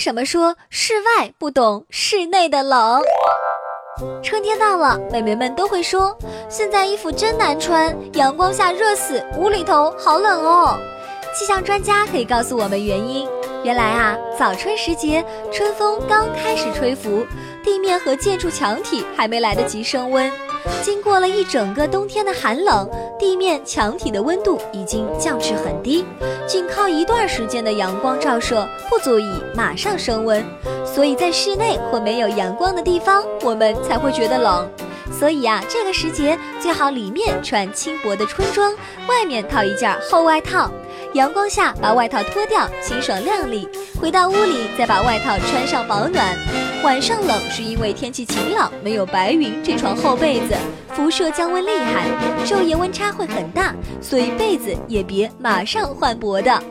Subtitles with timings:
[0.00, 3.02] 什么说室外不懂室内的冷？
[4.22, 6.16] 春天到了，美眉们都会说，
[6.48, 10.78] 现在衣服真难穿，阳光下热死，屋里头好冷哦。
[11.34, 13.28] 气象专家可以告诉我们原因。
[13.62, 15.22] 原来啊，早春时节，
[15.52, 17.26] 春风刚开始吹拂，
[17.62, 20.30] 地面和建筑墙体还没来得及升温。
[20.82, 22.88] 经过了一整个冬天的寒冷，
[23.18, 26.06] 地面墙体的温度已经降至很低，
[26.46, 30.42] 仅靠一段时间的阳光照射不足以马上升温，
[30.86, 34.66] 所以在室内或没有阳光的地方，我们才会觉得冷。
[35.12, 38.72] 所以啊，这个时节最好里面穿轻薄的春装，
[39.06, 40.70] 外面套一件厚外套。
[41.14, 43.68] 阳光下把外套脱掉，清爽亮丽。
[44.00, 46.36] 回到屋里再把外套穿上保暖。
[46.84, 50.54] 晚上冷是因为天气晴朗，没有白云，这床厚被子
[50.94, 52.06] 辐射降温厉害，
[52.46, 56.62] 昼夜温差会很大，所以被子也别马上换薄的。